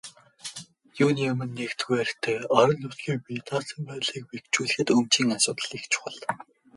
Юуны 1.03 1.23
өмнө, 1.31 1.53
нэгдүгээрт, 1.57 2.21
орон 2.57 2.77
нутгийн 2.81 3.19
бие 3.25 3.41
даасан 3.49 3.79
байдлыг 3.87 4.23
бэхжүүлэхэд 4.29 4.87
өмчийн 4.95 5.29
асуудал 5.37 5.71
их 5.77 5.85
чухал 5.91 6.17
байна. 6.25 6.43